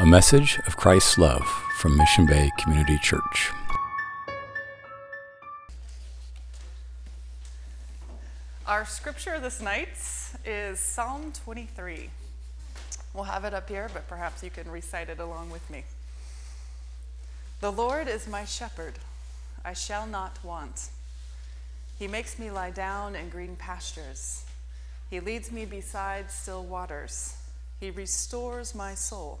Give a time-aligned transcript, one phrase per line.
[0.00, 3.50] a message of Christ's love from Mission Bay Community Church.
[8.66, 9.90] Our scripture this night
[10.46, 12.08] is Psalm 23.
[13.12, 15.84] We'll have it up here, but perhaps you can recite it along with me.
[17.60, 18.94] The Lord is my shepherd,
[19.66, 20.88] I shall not want.
[21.98, 24.46] He makes me lie down in green pastures.
[25.10, 27.36] He leads me beside still waters.
[27.80, 29.40] He restores my soul.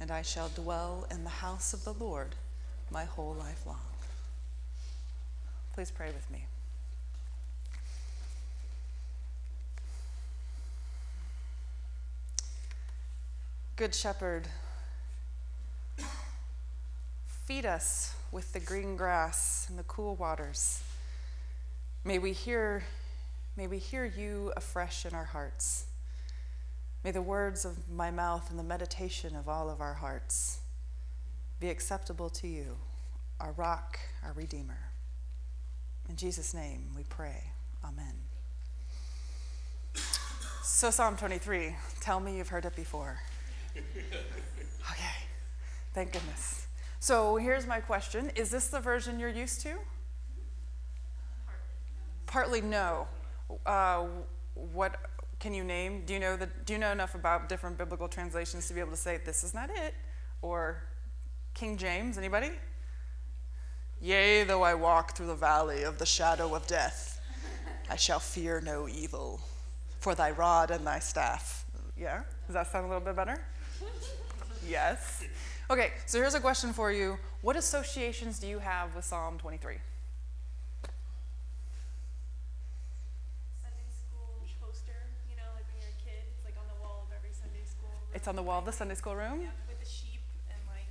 [0.00, 2.34] and I shall dwell in the house of the Lord
[2.90, 3.80] my whole life long.
[5.74, 6.46] Please pray with me.
[13.76, 14.48] Good Shepherd,
[17.44, 20.82] feed us with the green grass and the cool waters.
[22.02, 22.84] May we hear,
[23.54, 25.84] may we hear you afresh in our hearts.
[27.06, 30.58] May the words of my mouth and the meditation of all of our hearts
[31.60, 32.76] be acceptable to you,
[33.38, 34.90] our rock, our redeemer.
[36.08, 37.44] In Jesus' name we pray.
[37.84, 38.16] Amen.
[40.64, 43.20] So, Psalm 23, tell me you've heard it before.
[44.90, 45.16] Okay,
[45.94, 46.66] thank goodness.
[46.98, 49.74] So here's my question Is this the version you're used to?
[52.26, 53.06] Partly no.
[53.64, 54.06] Uh,
[54.54, 54.96] what
[55.38, 56.04] can you name?
[56.06, 58.90] Do you know the, Do you know enough about different biblical translations to be able
[58.90, 59.94] to say this is not it?
[60.42, 60.82] Or
[61.54, 62.18] King James?
[62.18, 62.50] Anybody?
[64.00, 67.20] Yea, though I walk through the valley of the shadow of death,
[67.88, 69.40] I shall fear no evil,
[70.00, 71.64] for thy rod and thy staff.
[71.96, 72.22] Yeah?
[72.46, 73.42] Does that sound a little bit better?
[74.68, 75.22] Yes.
[75.70, 77.18] Okay, so here's a question for you.
[77.42, 79.76] What associations do you have with Psalm 23?
[83.62, 87.06] Sunday school poster, you know, like when you're a kid, it's like on the wall
[87.06, 87.62] of every Sunday
[88.26, 88.32] school.
[88.32, 89.40] It's on the wall of the Sunday school room?
[89.42, 90.20] Yeah, with the sheep
[90.50, 90.86] and like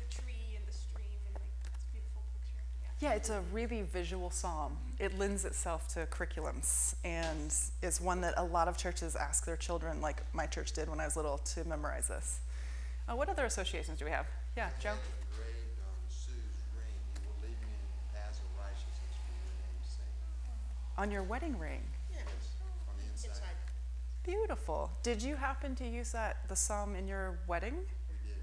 [0.00, 2.62] the tree and the stream and like it's a beautiful picture.
[3.00, 3.10] Yeah.
[3.10, 4.78] Yeah, it's a really visual psalm.
[4.98, 9.56] It lends itself to curriculums and is one that a lot of churches ask their
[9.56, 12.40] children, like my church did when I was little, to memorize this.
[13.06, 14.26] Uh, what other associations do we have?
[14.56, 14.90] Yeah, Joe?
[14.90, 16.96] engraved on Sue's ring,
[21.84, 21.97] you
[24.32, 24.90] Beautiful.
[25.02, 27.72] Did you happen to use that, the psalm, in your wedding?
[27.76, 28.36] We did.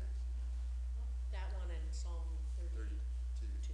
[1.31, 2.11] That one in Psalm
[2.73, 3.73] thirty-two.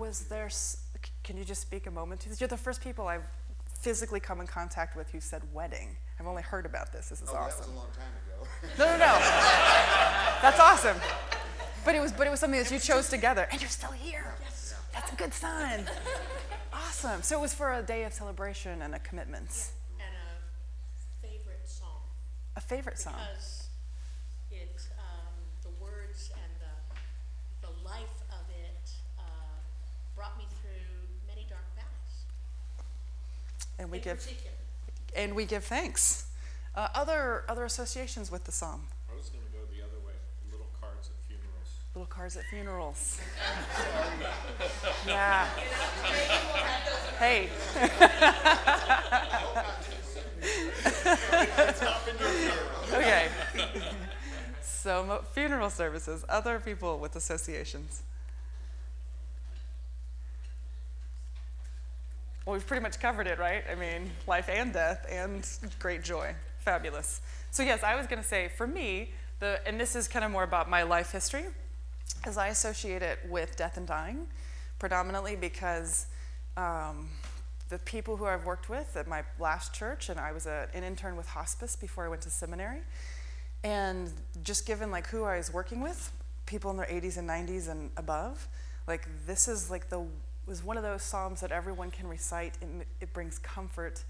[0.00, 2.40] Was there, s- c- can you just speak a moment to this?
[2.40, 3.24] You're the first people I've
[3.80, 5.96] physically come in contact with who said wedding.
[6.20, 7.08] I've only heard about this.
[7.08, 8.48] This is Oh, that was a long time ago.
[8.78, 9.18] No, no, no.
[10.42, 10.96] That's awesome.
[11.84, 14.36] But it was, but it was something that you chose together, and you're still here.
[14.44, 14.74] Yes.
[14.92, 15.86] That's a good sign.
[16.72, 17.22] Awesome.
[17.22, 19.70] So it was for a day of celebration and a commitment.
[19.98, 22.02] And a favorite song,
[22.60, 23.14] A favorite song.
[23.16, 23.68] because
[24.52, 25.32] it, um,
[25.62, 26.74] the words and the,
[27.66, 29.22] the life of it, uh,
[30.14, 32.26] brought me through many dark valleys.
[33.78, 34.52] And we In give particular.
[35.16, 36.26] and we give thanks.
[36.74, 38.88] Uh, other other associations with the psalm.
[39.10, 40.12] I was going to go the other way.
[40.52, 41.70] Little cards at funerals.
[41.94, 43.18] Little cards at funerals.
[45.06, 45.48] yeah.
[47.20, 47.50] Hey.
[52.92, 53.28] okay.
[54.62, 56.24] So funeral services.
[56.28, 58.02] Other people with associations.
[62.46, 63.62] Well, we've pretty much covered it, right?
[63.70, 65.46] I mean, life and death and
[65.78, 66.34] great joy.
[66.60, 67.20] Fabulous.
[67.50, 70.30] So, yes, I was going to say for me, the, and this is kind of
[70.30, 71.44] more about my life history,
[72.24, 74.26] as I associate it with death and dying,
[74.78, 76.06] predominantly because
[76.56, 77.08] um,
[77.70, 80.84] the people who I've worked with at my last church, and I was a, an
[80.84, 82.80] intern with hospice before I went to seminary,
[83.62, 84.12] and
[84.42, 86.12] just given like who I was working with,
[86.46, 88.48] people in their 80s and 90s and above,
[88.88, 90.04] like this is like the
[90.46, 92.54] was one of those psalms that everyone can recite.
[93.00, 94.02] it brings comfort,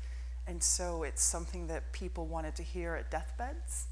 [0.47, 3.89] and so it's something that people wanted to hear at deathbeds.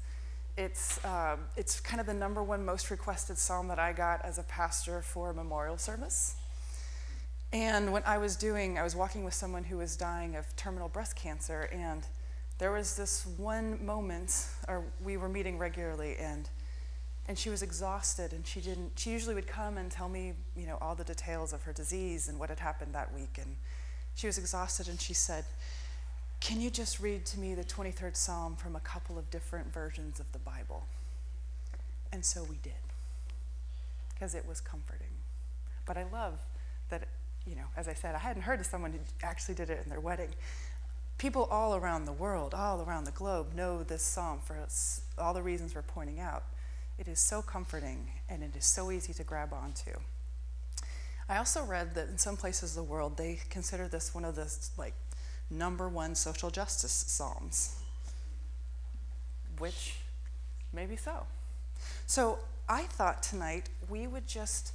[0.57, 4.39] It's um, it's kind of the number one most requested psalm that I got as
[4.39, 6.38] a pastor for a memorial service.
[7.51, 10.87] And when I was doing, I was walking with someone who was dying of terminal
[10.87, 12.03] breast cancer, and
[12.59, 16.49] there was this one moment, or we were meeting regularly, and
[17.27, 20.65] and she was exhausted and she didn't she usually would come and tell me you
[20.65, 23.55] know all the details of her disease and what had happened that week and
[24.15, 25.45] she was exhausted and she said
[26.39, 30.19] can you just read to me the 23rd psalm from a couple of different versions
[30.19, 30.85] of the bible?
[32.11, 32.73] And so we did
[34.13, 35.07] because it was comforting.
[35.85, 36.39] But i love
[36.89, 37.07] that
[37.45, 39.89] you know as i said i hadn't heard of someone who actually did it in
[39.89, 40.29] their wedding
[41.17, 44.55] people all around the world all around the globe know this psalm for
[45.17, 46.43] all the reasons we're pointing out
[46.99, 49.91] it is so comforting and it is so easy to grab onto.
[51.29, 54.35] I also read that in some places of the world they consider this one of
[54.35, 54.93] the like
[55.49, 57.79] number one social justice psalms,
[59.59, 59.95] which
[60.73, 61.25] maybe so.
[62.05, 64.73] So I thought tonight we would just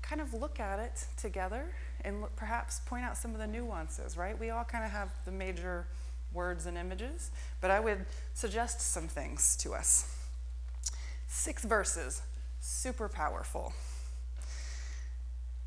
[0.00, 1.66] kind of look at it together
[2.02, 4.38] and look, perhaps point out some of the nuances, right?
[4.38, 5.86] We all kind of have the major
[6.32, 7.30] words and images,
[7.60, 8.04] but I would
[8.34, 10.14] suggest some things to us.
[11.26, 12.22] Six verses,
[12.60, 13.72] super powerful.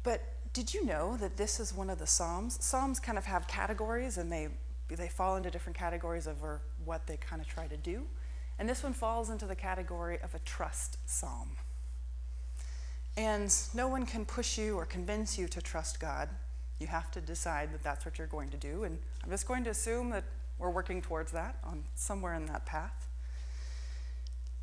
[0.04, 0.22] But
[0.54, 2.58] did you know that this is one of the Psalms?
[2.64, 4.50] Psalms kind of have categories and they,
[4.90, 6.38] they fall into different categories of
[6.84, 8.04] what they kind of try to do.
[8.60, 11.56] And this one falls into the category of a trust psalm.
[13.18, 16.30] And no one can push you or convince you to trust God.
[16.80, 18.84] You have to decide that that's what you're going to do.
[18.84, 20.24] And I'm just going to assume that
[20.58, 23.08] we're working towards that on somewhere in that path.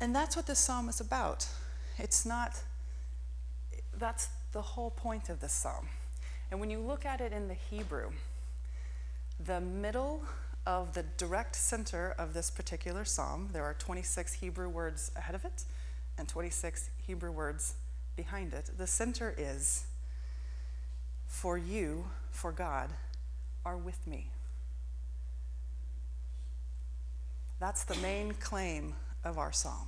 [0.01, 1.47] And that's what this psalm is about.
[1.97, 2.61] It's not,
[3.97, 5.87] that's the whole point of this psalm.
[6.51, 8.11] And when you look at it in the Hebrew,
[9.45, 10.23] the middle
[10.65, 15.45] of the direct center of this particular psalm, there are 26 Hebrew words ahead of
[15.45, 15.63] it
[16.17, 17.75] and 26 Hebrew words
[18.19, 18.69] behind it.
[18.77, 19.85] The center is,
[21.25, 22.89] For you, for God,
[23.63, 24.29] are with me.
[27.61, 29.87] That's the main claim of our psalm.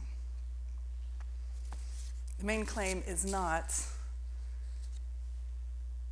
[2.40, 3.74] The main claim is not,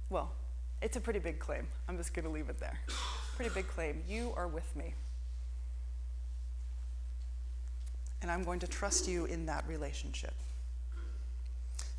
[0.10, 0.34] well,
[0.82, 1.68] it's a pretty big claim.
[1.88, 2.82] I'm just going to leave it there.
[3.38, 4.04] Pretty big claim.
[4.10, 4.94] You are with me.
[8.22, 10.34] And I'm going to trust you in that relationship.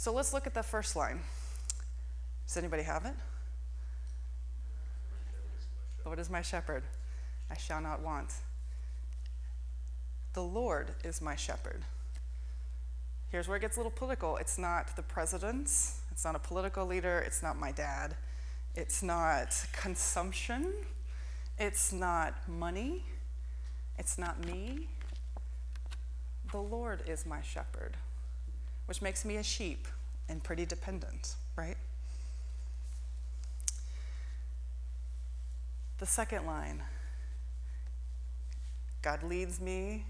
[0.00, 1.20] So let's look at the first line.
[2.46, 3.12] Does anybody have it?
[6.06, 6.84] Lord is my shepherd,
[7.50, 8.32] I shall not want.
[10.32, 11.82] The Lord is my shepherd.
[13.28, 14.38] Here's where it gets a little political.
[14.38, 18.16] It's not the presidents, it's not a political leader, it's not my dad,
[18.74, 20.72] it's not consumption,
[21.58, 23.04] it's not money,
[23.98, 24.88] it's not me.
[26.52, 27.98] The Lord is my shepherd,
[28.90, 29.86] which makes me a sheep
[30.28, 31.76] and pretty dependent, right?
[35.98, 36.82] The second line
[39.00, 40.06] God leads me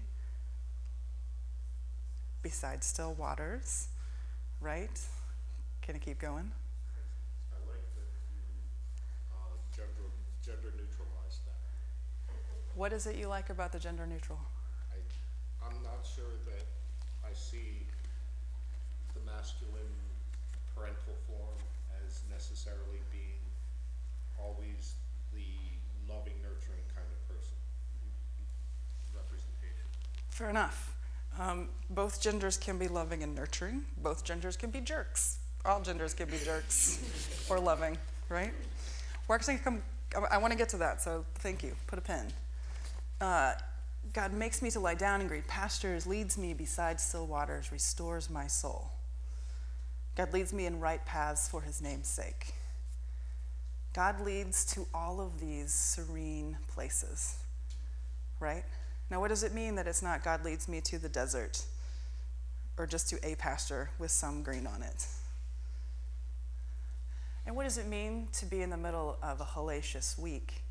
[2.41, 3.89] beside still waters,
[4.59, 4.99] right?
[5.83, 6.51] Can I keep going?
[7.53, 8.09] I like that
[9.31, 11.53] uh, gender, that.
[12.73, 14.39] What is it you like about the gender neutral?
[14.91, 16.65] I, I'm not sure that
[17.23, 17.85] I see
[19.35, 19.95] masculine
[20.75, 21.59] parental form
[22.05, 23.41] as necessarily being
[24.39, 24.95] always
[25.33, 25.45] the
[26.11, 27.57] loving, nurturing kind of person.
[29.13, 29.85] Representation.
[30.29, 30.95] Fair enough.
[31.39, 33.85] Um, both genders can be loving and nurturing.
[33.97, 35.39] Both genders can be jerks.
[35.65, 37.97] All genders can be jerks or loving,
[38.29, 38.51] right?
[39.27, 39.81] We're actually come.
[40.29, 41.73] I want to get to that, so thank you.
[41.87, 42.27] Put a pin.
[43.21, 43.53] Uh,
[44.13, 48.29] God makes me to lie down in green pastures, leads me beside still waters, restores
[48.29, 48.91] my soul.
[50.21, 52.53] God leads me in right paths for his name's sake.
[53.91, 57.37] God leads to all of these serene places,
[58.39, 58.63] right?
[59.09, 61.63] Now, what does it mean that it's not God leads me to the desert
[62.77, 65.07] or just to a pasture with some green on it?
[67.47, 70.61] And what does it mean to be in the middle of a hellacious week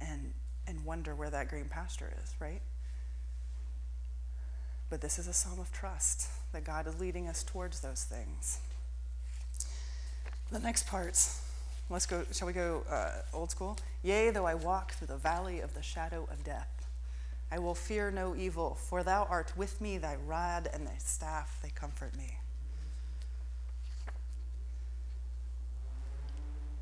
[0.00, 0.32] and,
[0.66, 2.62] and wonder where that green pasture is, right?
[4.88, 8.60] But this is a psalm of trust that God is leading us towards those things.
[10.50, 11.42] The next parts,
[11.90, 13.76] let's go, shall we go uh, old school?
[14.02, 16.86] Yea, though I walk through the valley of the shadow of death.
[17.52, 21.58] I will fear no evil, for thou art with me, thy rod and thy staff,
[21.62, 22.38] they comfort me.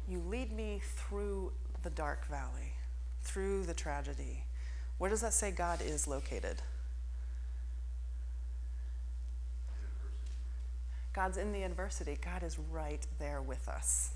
[0.08, 1.50] You lead me through
[1.82, 2.75] the dark valley,
[3.23, 4.44] through the tragedy.
[4.99, 6.62] Where does that say God is located?
[11.16, 12.18] God's in the adversity.
[12.23, 14.11] God is right there with us.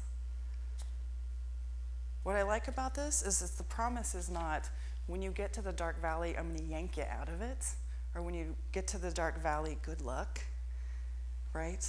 [2.25, 4.69] What I like about this is that the promise is not
[5.07, 7.65] when you get to the dark valley, I'm going to yank you out of it.
[8.15, 10.41] Or when you get to the dark valley, good luck.
[11.55, 11.87] right?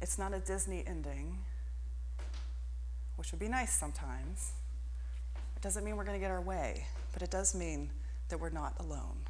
[0.00, 1.38] It's not a Disney ending,
[3.16, 4.52] which would be nice sometimes.
[5.56, 7.90] It doesn't mean we're going to get our way, but it does mean
[8.28, 9.21] that we're not alone.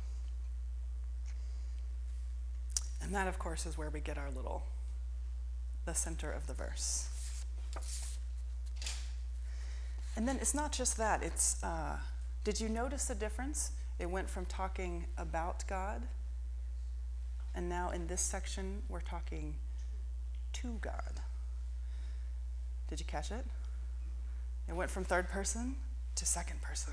[3.03, 4.65] And that, of course, is where we get our little,
[5.85, 7.09] the center of the verse.
[10.17, 11.97] And then it's not just that, it's, uh,
[12.45, 13.73] did you notice the difference?
[13.99, 16.03] It went from talking about God,
[17.55, 19.57] and now in this section, we're talking
[20.55, 21.21] to God.
[22.89, 23.45] Did you catch it?
[24.69, 25.77] It went from third person
[26.15, 26.93] to second person,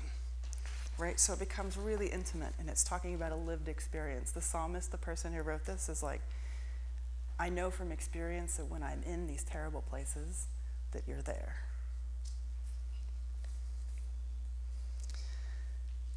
[1.00, 1.18] right?
[1.18, 4.30] So it becomes really intimate, and it's talking about a lived experience.
[4.30, 6.20] The psalmist, the person who wrote this, is like,
[7.38, 10.46] I know from experience that when I'm in these terrible places,
[10.92, 11.56] that you're there.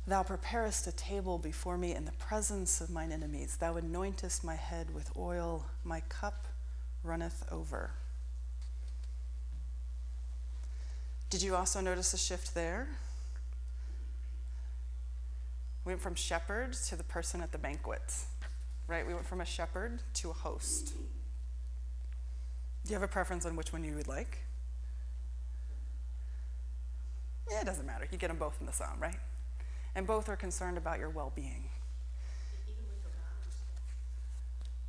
[0.05, 3.55] Thou preparest a table before me in the presence of mine enemies.
[3.55, 6.47] Thou anointest my head with oil, my cup
[7.03, 7.91] runneth over.
[11.29, 12.89] Did you also notice a shift there?
[15.85, 18.15] We went from shepherd to the person at the banquet,
[18.87, 19.05] right?
[19.05, 20.93] We went from a shepherd to a host.
[22.85, 24.39] Do you have a preference on which one you would like?
[27.51, 28.07] Yeah, it doesn't matter.
[28.11, 29.17] You get them both in the psalm, right?
[29.95, 31.69] and both are concerned about your well being.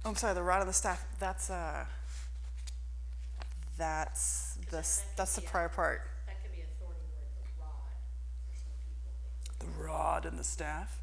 [0.04, 1.86] Oh, I'm sorry, the rod of the staff, that's, uh,
[3.78, 4.86] that's the,
[5.16, 6.02] that's the prior part.
[6.26, 7.24] That could be a thorny word,
[9.60, 11.00] the rod, for rod and the staff.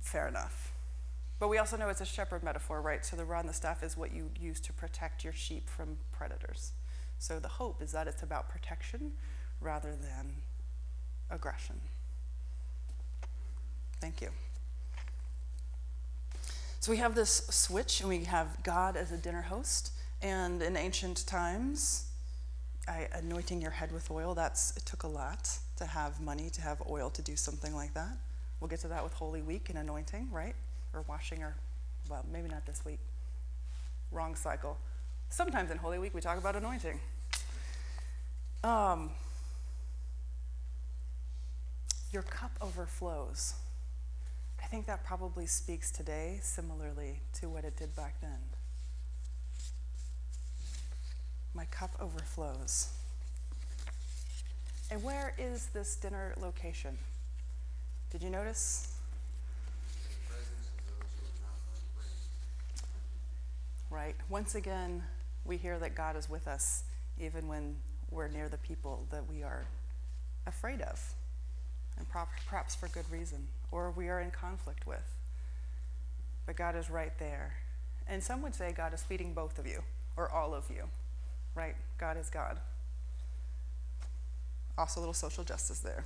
[0.00, 0.72] Fair enough.
[1.40, 3.04] But we also know it's a shepherd metaphor, right?
[3.04, 5.98] So the rod and the staff is what you use to protect your sheep from
[6.12, 6.72] predators.
[7.18, 9.12] So the hope is that it's about protection
[9.60, 10.32] rather than
[11.30, 11.80] aggression.
[14.00, 14.28] Thank you.
[16.80, 19.92] So we have this switch, and we have God as a dinner host.
[20.22, 22.06] And in ancient times,
[22.86, 26.62] I, anointing your head with oil, that's, it took a lot to have money, to
[26.62, 28.16] have oil to do something like that.
[28.60, 30.54] We'll get to that with Holy Week and anointing, right?
[30.92, 31.54] Or washing our,
[32.08, 33.00] well, maybe not this week.
[34.12, 34.78] Wrong cycle.
[35.28, 37.00] Sometimes in Holy Week we talk about anointing.
[38.62, 39.10] Um,
[42.12, 43.54] your cup overflows.
[44.62, 48.38] I think that probably speaks today similarly to what it did back then.
[51.52, 52.88] My cup overflows.
[54.94, 56.96] And where is this dinner location?
[58.10, 58.96] Did you notice?
[63.90, 64.14] Right.
[64.28, 65.02] Once again,
[65.44, 66.84] we hear that God is with us
[67.20, 67.74] even when
[68.12, 69.64] we're near the people that we are
[70.46, 71.00] afraid of,
[71.98, 75.16] and perhaps for good reason, or we are in conflict with.
[76.46, 77.54] But God is right there.
[78.06, 79.82] And some would say God is feeding both of you,
[80.16, 80.84] or all of you,
[81.56, 81.74] right?
[81.98, 82.60] God is God.
[84.76, 86.04] Also, a little social justice there.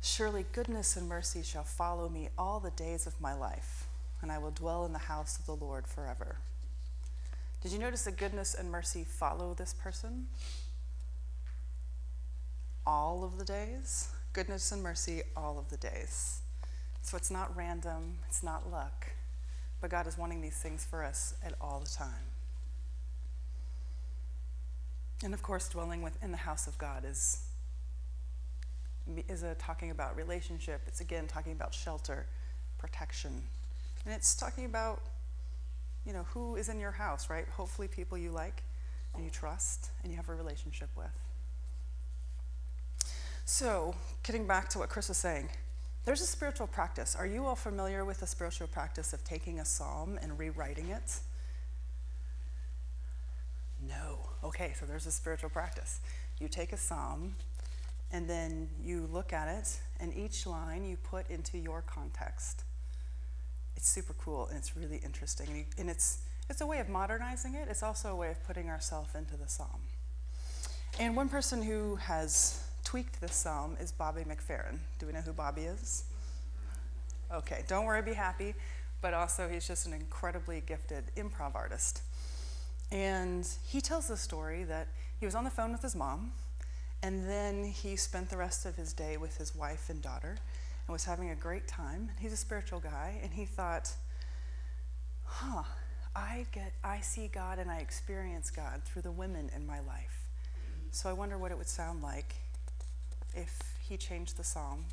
[0.00, 3.86] Surely goodness and mercy shall follow me all the days of my life,
[4.22, 6.36] and I will dwell in the house of the Lord forever.
[7.62, 10.26] Did you notice that goodness and mercy follow this person?
[12.86, 14.08] All of the days?
[14.34, 16.42] Goodness and mercy all of the days.
[17.00, 19.06] So it's not random, it's not luck,
[19.80, 22.33] but God is wanting these things for us at all the time.
[25.22, 27.44] And of course, dwelling within the house of God is
[29.28, 30.80] is a talking about relationship.
[30.86, 32.26] It's again talking about shelter,
[32.78, 33.42] protection,
[34.04, 35.02] and it's talking about
[36.04, 37.46] you know who is in your house, right?
[37.48, 38.62] Hopefully, people you like
[39.14, 41.06] and you trust and you have a relationship with.
[43.44, 45.48] So, getting back to what Chris was saying,
[46.04, 47.14] there's a spiritual practice.
[47.14, 51.20] Are you all familiar with the spiritual practice of taking a psalm and rewriting it?
[53.86, 54.18] No.
[54.44, 56.00] Okay, so there's a spiritual practice.
[56.38, 57.34] You take a psalm
[58.12, 62.62] and then you look at it, and each line you put into your context.
[63.76, 65.48] It's super cool and it's really interesting.
[65.48, 66.18] And, you, and it's,
[66.50, 69.48] it's a way of modernizing it, it's also a way of putting ourselves into the
[69.48, 69.80] psalm.
[71.00, 74.78] And one person who has tweaked this psalm is Bobby McFerrin.
[74.98, 76.04] Do we know who Bobby is?
[77.32, 78.54] Okay, don't worry, be happy.
[79.00, 82.02] But also, he's just an incredibly gifted improv artist.
[82.90, 84.88] And he tells the story that
[85.18, 86.32] he was on the phone with his mom,
[87.02, 90.36] and then he spent the rest of his day with his wife and daughter
[90.86, 92.10] and was having a great time.
[92.18, 93.90] He's a spiritual guy, and he thought,
[95.24, 95.64] huh,
[96.16, 100.28] I get I see God and I experience God through the women in my life.
[100.92, 102.36] So I wonder what it would sound like
[103.34, 104.84] if he changed the psalm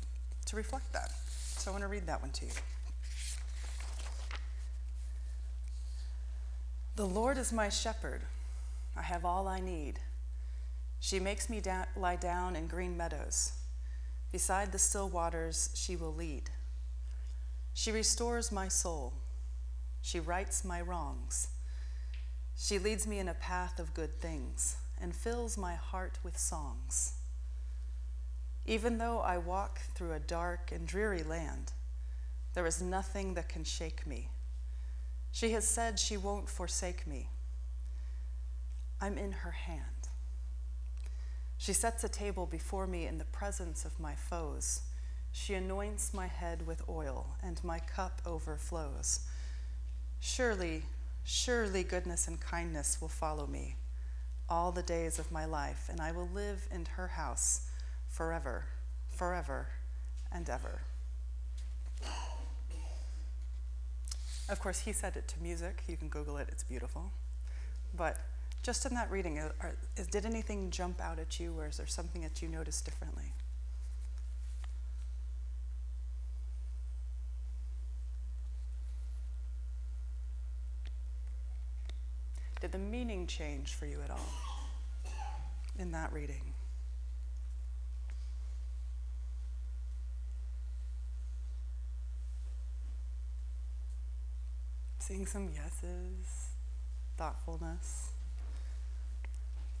[0.46, 1.12] to reflect that.
[1.28, 2.52] So I want to read that one to you.
[6.94, 8.20] The Lord is my shepherd.
[8.94, 9.98] I have all I need.
[11.00, 13.52] She makes me da- lie down in green meadows.
[14.30, 16.50] Beside the still waters, she will lead.
[17.72, 19.14] She restores my soul.
[20.02, 21.48] She rights my wrongs.
[22.58, 27.14] She leads me in a path of good things and fills my heart with songs.
[28.66, 31.72] Even though I walk through a dark and dreary land,
[32.52, 34.28] there is nothing that can shake me.
[35.32, 37.28] She has said she won't forsake me.
[39.00, 40.08] I'm in her hand.
[41.56, 44.82] She sets a table before me in the presence of my foes.
[45.32, 49.20] She anoints my head with oil, and my cup overflows.
[50.20, 50.82] Surely,
[51.24, 53.76] surely goodness and kindness will follow me
[54.48, 57.70] all the days of my life, and I will live in her house
[58.08, 58.66] forever,
[59.08, 59.68] forever,
[60.30, 60.82] and ever.
[64.48, 65.82] Of course, he said it to music.
[65.86, 67.10] You can Google it, it's beautiful.
[67.94, 68.18] But
[68.62, 71.86] just in that reading, are, is, did anything jump out at you, or is there
[71.86, 73.32] something that you noticed differently?
[82.60, 84.28] Did the meaning change for you at all
[85.78, 86.54] in that reading?
[95.02, 96.50] Seeing some yeses,
[97.16, 98.10] thoughtfulness.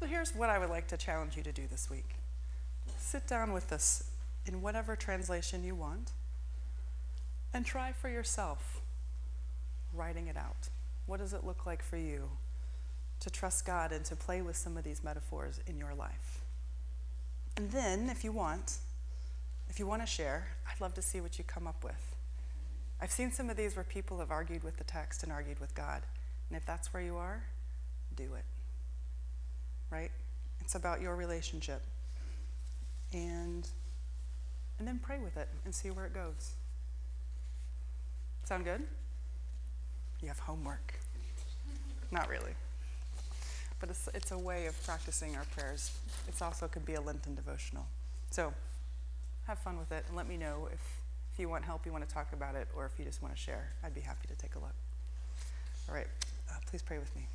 [0.00, 2.16] So here's what I would like to challenge you to do this week
[2.98, 4.10] sit down with this
[4.46, 6.10] in whatever translation you want
[7.54, 8.80] and try for yourself
[9.94, 10.70] writing it out.
[11.06, 12.28] What does it look like for you
[13.20, 16.40] to trust God and to play with some of these metaphors in your life?
[17.56, 18.78] And then, if you want,
[19.68, 22.11] if you want to share, I'd love to see what you come up with.
[23.02, 25.74] I've seen some of these where people have argued with the text and argued with
[25.74, 26.02] God.
[26.48, 27.42] And if that's where you are,
[28.14, 28.44] do it.
[29.90, 30.12] Right?
[30.60, 31.82] It's about your relationship.
[33.12, 33.68] And
[34.78, 36.52] and then pray with it and see where it goes.
[38.44, 38.82] Sound good?
[40.20, 40.94] You have homework.
[42.12, 42.54] Not really.
[43.80, 45.92] But it's, it's a way of practicing our prayers.
[46.28, 47.86] It also could be a Lenten devotional.
[48.30, 48.52] So
[49.46, 51.01] have fun with it and let me know if
[51.42, 53.40] you want help, you want to talk about it, or if you just want to
[53.40, 53.68] share.
[53.84, 54.74] I'd be happy to take a look.
[55.88, 56.06] All right,
[56.48, 57.26] uh, please pray with me.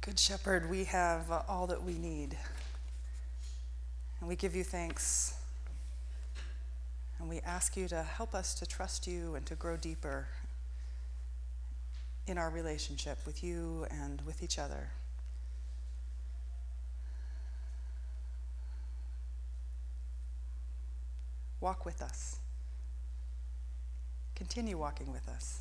[0.00, 2.38] Good Shepherd, we have uh, all that we need.
[4.20, 5.34] And we give you thanks.
[7.18, 10.28] And we ask you to help us to trust you and to grow deeper
[12.26, 14.90] in our relationship with you and with each other.
[21.60, 22.36] Walk with us.
[24.34, 25.60] Continue walking with us.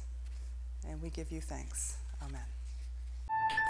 [0.88, 1.98] And we give you thanks.
[2.22, 2.42] Amen.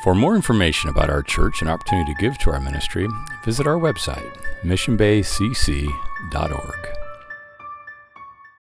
[0.03, 3.07] For more information about our church and opportunity to give to our ministry,
[3.43, 6.98] visit our website, missionbaycc.org.